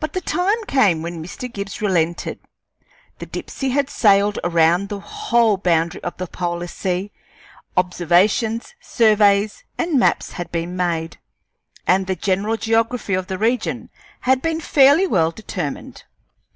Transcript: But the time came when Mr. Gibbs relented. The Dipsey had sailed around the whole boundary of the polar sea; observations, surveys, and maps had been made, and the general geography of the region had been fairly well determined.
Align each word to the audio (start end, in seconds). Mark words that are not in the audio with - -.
But 0.00 0.14
the 0.14 0.20
time 0.20 0.58
came 0.66 1.00
when 1.00 1.22
Mr. 1.22 1.46
Gibbs 1.52 1.80
relented. 1.80 2.40
The 3.20 3.26
Dipsey 3.26 3.68
had 3.70 3.88
sailed 3.88 4.36
around 4.42 4.88
the 4.88 4.98
whole 4.98 5.58
boundary 5.58 6.02
of 6.02 6.16
the 6.16 6.26
polar 6.26 6.66
sea; 6.66 7.12
observations, 7.76 8.74
surveys, 8.80 9.62
and 9.78 9.96
maps 9.96 10.32
had 10.32 10.50
been 10.50 10.76
made, 10.76 11.18
and 11.86 12.08
the 12.08 12.16
general 12.16 12.56
geography 12.56 13.14
of 13.14 13.28
the 13.28 13.38
region 13.38 13.90
had 14.22 14.42
been 14.42 14.60
fairly 14.60 15.06
well 15.06 15.30
determined. 15.30 16.02